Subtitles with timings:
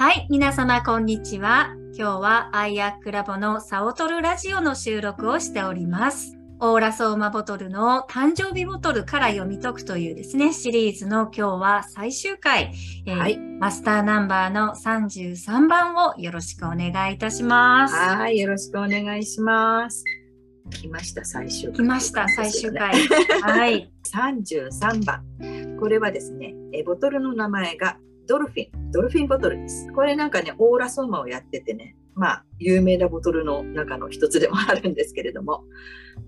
[0.00, 1.74] はい、皆様こんにちは。
[1.92, 6.38] 今日はアイアックラボのサオトルラジオの収録をしております。
[6.60, 12.72] オーラソーマボトルの誕生日ボトルから読み解くというですね、シリーズの今日は最終回、
[13.06, 17.94] えーはいマスターナンバーの33番をよろしくお願いいたします。
[17.96, 20.04] はい、よろしくお願いします。
[20.70, 21.74] 来ました、最終回。
[21.74, 22.94] 来ました、最終回。
[23.42, 23.90] はい。
[24.14, 25.24] 33番。
[25.80, 29.90] これはですね、えボトルの名前がドルフィン、ドルフィンボトルです。
[29.94, 35.64] これなんかね、オーラソーマをやっててね、まあ、有名なボトルの中の一つでもあるんですけれども。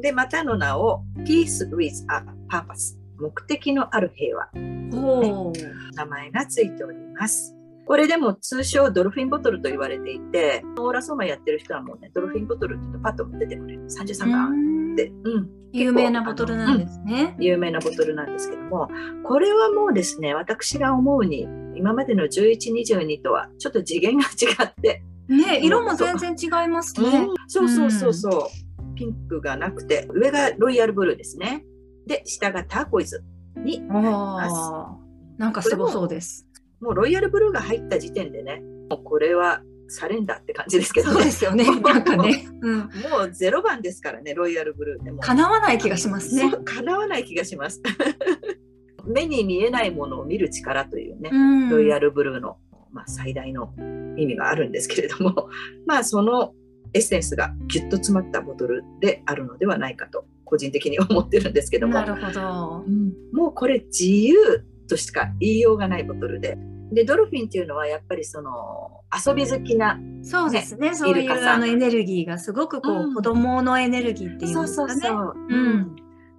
[0.00, 4.48] で、またの名を Peace with a Purpose、目的のある平和。
[4.92, 7.54] おー名前がついております。
[7.86, 13.84] これでも通称ドルフィンボトルと言われていて、オーラソーマやってる人はもうね、ドルフィンボトルって言うとパッと出てくれる。
[13.84, 17.36] 33番って、うん、有名なボトルなんですね。
[17.38, 18.88] 有名なボトルなんですけども、
[19.24, 27.26] これはもうですね、私が思うに、今までの11、22とはちょっと次元が違って、ね、色も全然違いますね。
[27.48, 31.64] そうそうそうそう、ピンクがなくて、上がロイヤルブルーですね。
[32.06, 33.24] で、下がターコイズ
[33.56, 35.38] になります。
[35.38, 36.46] なんかすごそうです。
[36.80, 41.30] もうロイヤルブルーが入った時点でね、もうこれはサレンダーって感じですけどねそうで。
[41.30, 41.64] すよね。
[41.80, 42.46] なんかね。
[42.60, 42.78] うん。
[42.78, 42.86] も
[43.26, 45.20] うゼロ番ですからね、ロイヤルブルーでも。
[45.20, 47.82] 叶わない気がしますね叶わない気がします。
[49.06, 52.56] 目に見えないものを見る力というね、うんロイヤルブルーの、
[52.90, 53.74] まあ、最大の
[54.16, 55.50] 意味があるんですけれども、
[55.86, 56.54] まあその
[56.94, 62.90] エッセンスがぎゅっと詰まったボトルであるのではないかと個人的に思ってるんですけどもな、るほどう。
[62.90, 66.56] んもうこれ自由としか言いようがないボトルで。
[66.92, 70.94] でドルフィンっていうのはやっぱりその遊び好きなそうですね。
[70.94, 71.54] そういうイルカさん。
[71.54, 73.14] あのエネルギーがすごくこう、うん。
[73.14, 75.08] 子供のエネルギーっていうんですかね。
[75.08, 75.96] ううん。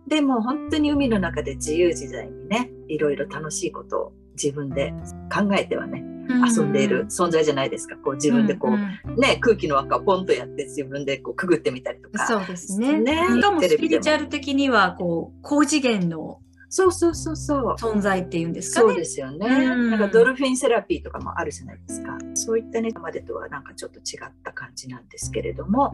[0.07, 4.93] でも本当に海の中で自由自在にねいろいろ楽しいことを自分で
[5.33, 6.03] 考えてはね
[6.47, 7.95] 遊んでいる存在じゃないですか。
[7.97, 12.27] こう自分でこう、んんね空気の輪っかをポンとやって自分でこうくぐってみたりとか。
[12.27, 12.99] そうですね。
[12.99, 13.25] ね。
[13.29, 13.61] しかも。
[13.61, 16.39] スピリチュアル的にはこう高次元の
[16.77, 17.75] そうそうそうそう。
[17.75, 18.97] 存在っていうんですかそうね。
[18.97, 19.91] ですよね、うん。
[19.91, 22.17] なんかドルフィンセラピーとかもあるじゃないですか。
[22.33, 25.93] そういったね今までとはなんかちょっと違った感じなんですけれども。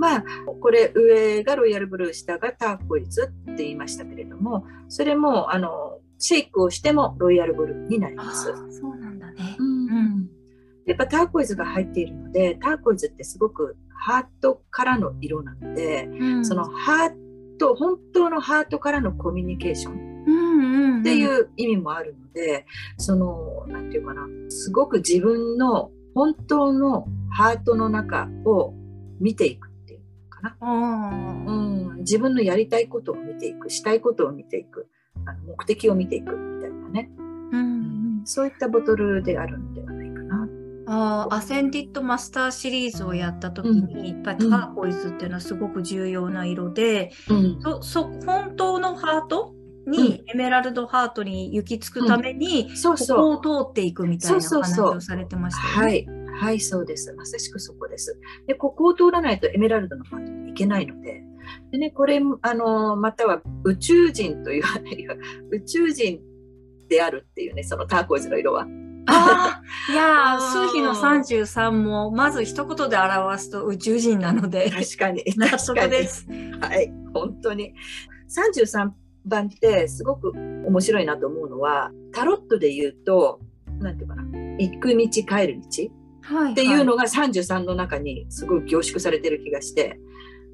[0.00, 0.24] まあ
[0.60, 8.50] これ上がロイヤルブルー下がターコイズって言いましたけれどもそれもあのシェイクをしてもロイヤルブルーになりあます。
[8.50, 9.56] ーそうなんだね。
[9.60, 10.28] うん。
[10.86, 16.44] やっぱターコイズが入っているのでターコイズってすごくハートからの色なので、うん。
[16.44, 20.05] そのハート本当のハートからのコミュニケーションうんうんうん
[21.00, 22.66] っていう意味もあるので、
[22.98, 28.74] そのなんていうかなすごく自分の本当のハートの中を
[29.20, 34.88] 見ていくっていうのかな、うん、自分のやりたいことを見ていくしたいことを見ていく。
[35.24, 37.62] あの目的を見ていくみたいなね、うんう
[38.22, 38.22] ん。
[38.24, 40.48] そういったボトルであるのではないかな。
[40.88, 47.58] あーアセンディットマスターシリーズをやった時に、やっぱりターコイズっていうのはすごく重要な色で、うん。
[47.60, 49.55] そそ本当のハート
[49.86, 55.92] に、エメラルドハートに行き着くために、そうこそうこを通っていくみたいな話をされてましたよね。
[55.92, 56.06] はい、
[56.40, 57.12] はい、そうです。
[57.14, 58.18] まさしくそこです。
[58.46, 61.22] で、ここを通らないとエメラルドのハートに行けないので、
[61.70, 64.64] でね、これ、あの、または宇宙人といよ、
[65.50, 66.20] 宇宙人
[66.88, 68.66] であるっていうね、そのターコイズの色は。
[69.08, 75.22] ああ、 いやー、数比の33も、まず一言で表すと宇宙人なので、確かに。
[75.36, 75.80] 納確かに。
[75.80, 76.26] 得です。
[76.60, 77.74] はい、本当に。
[78.28, 78.90] 33
[79.26, 83.40] 番ってすごく面白いなと思うのは、タロットで言うと、
[83.78, 84.22] なんていうかな、
[84.58, 85.90] 行く道、帰る道
[86.22, 89.98] はい、っていうのが33の中にすごい凝縮されてる気がして、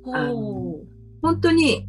[0.04, 1.86] 本当に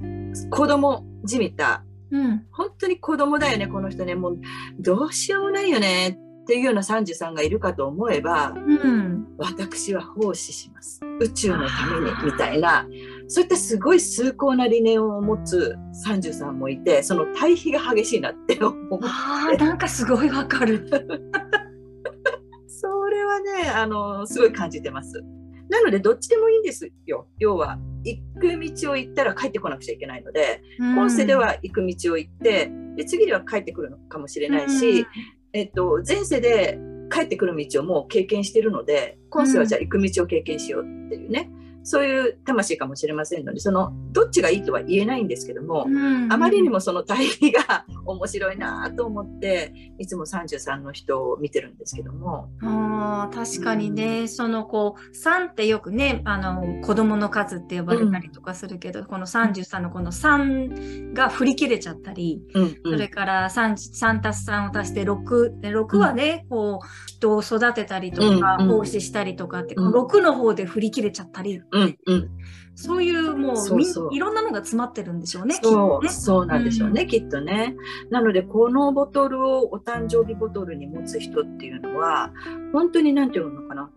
[0.51, 2.45] 子供じみたううん。
[2.51, 4.41] 本当に子供だよねこの人ねもう
[4.79, 6.09] どうしようもないよね
[6.43, 9.27] っていうような33がいるかと思えばうん。
[9.37, 12.85] 私は奉仕します宇宙のためにみたいな
[13.27, 15.75] そういったすごい崇高な理念を持つ
[16.05, 20.87] 33もいてその対比が激しいなって思うああ、なんかすごいわかる。
[22.67, 25.23] それはねあのすごい感じてます。
[25.69, 27.27] なのでどっちでもいいんですよ。
[27.39, 35.07] 要は行く道を行ったら帰ってこなくちゃいけないので今世では行く道を行ってで次では帰ってくるのかもしれないし、
[35.53, 36.77] えっと、前世で
[37.11, 41.49] 帰ってくる道をもう経験してるので今世はじゃあ行く道を経験しようっていうね、
[41.83, 52.49] そういう魂かもしれませんのでそのどっちがいいとは言えないんですけども、うん、あまりにもその対比が面白いなと思っていつも33の人を見てるんですけども。
[52.61, 52.65] あ
[53.03, 72.29] あ確かにね、そのこう3ってよくねあの子供の数って呼ばれたりとかするけど、うん、この33のこの3が振り切れちゃったり、うんうん、それから 3, 3たす3を足して6で6はね、うん、こう人を育てたりとか、奉仕したりとかって、この6の方で振り切れちゃったり、うんうん、
[72.75, 75.59] そういうもういろんなのが詰まってるんでしょうね。
[75.61, 77.75] そう、ね、そうなんでしょうね、きっとね。
[78.09, 82.31] なのでこのボトルをお誕生日ボトルに持つ人っていうのは
[82.71, 83.91] 本当に何て言うのかな、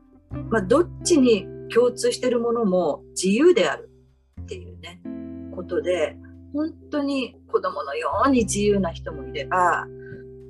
[0.51, 3.91] まあ、どっちに共通してるものも自由である
[4.43, 5.01] っていうね
[5.55, 6.17] ことで
[6.53, 9.87] 本当に子供のように自由な人もいれば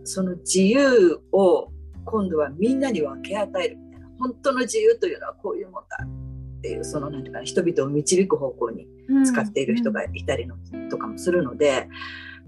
[0.04, 1.68] その自由を
[2.04, 6.25] 今度はみんなに分け与えるみたいな本当の自由というのはこういうもんだ
[6.66, 8.88] っていうそのなんていうか人々を導く方向に
[9.24, 10.56] 使っている人がいたりの、
[10.90, 11.88] とかもするので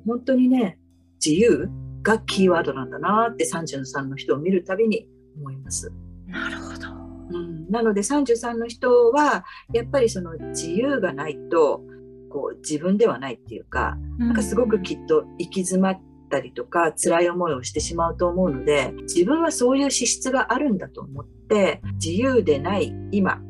[0.07, 0.79] 本当にね
[1.25, 1.71] 自由
[2.03, 5.93] がキーワードなんだなって33の人を見るたびに思います。
[6.27, 6.89] なるほど。
[7.31, 11.83] うん、なので33の人はやっぱりその自由がないと
[12.31, 23.41] こう自分ではないっていうか、なんかすごくきっと行き詰まったりとか辛い思いをしてしまうと思うので自分はそういう資質があるんだと思って自由でない今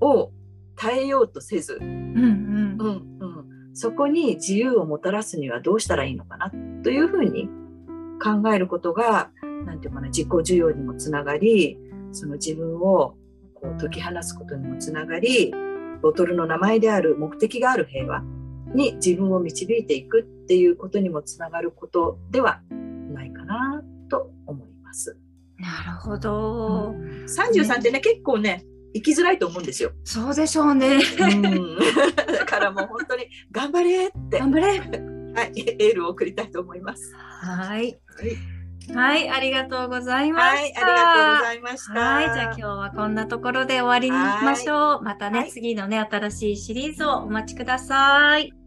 [0.00, 0.32] を
[0.76, 2.76] 耐えようとせず、うんうん。
[2.78, 3.26] うんう
[3.72, 6.50] ん、そこに自由をもたらすにはどうしたらいいのかな？
[6.82, 7.48] というふうに
[8.22, 9.30] 考えることが
[9.66, 11.78] 何て言うかな自己需要にもつながり
[12.12, 13.16] その自分を
[13.54, 15.52] こう解き放つことにもつながり
[16.02, 18.22] ボトルの名前である目的がある平和
[18.74, 22.62] に自分を導いていくっていうことにもつながることでは
[23.12, 25.18] ないかなと思います。
[25.58, 26.94] なるほど。
[26.96, 28.64] うん、33ってね、ね、結構ね
[28.94, 29.92] 生きづらいと思うんですよ。
[30.04, 30.98] そうでしょうね。
[31.18, 31.78] うん、
[32.16, 34.66] だからもう本当に頑張れって頑張れ
[35.32, 37.14] はい、エールを送りたいと思います。
[37.14, 37.98] はい。
[38.94, 40.50] はい、ありがとうございました。
[40.50, 42.00] はい、ありがとうございました。
[42.00, 45.02] はい、じゃあ今日はこんなところで終わりにしましょう。
[45.02, 48.59] またね、次のね、新しいシリーズをお待ちください。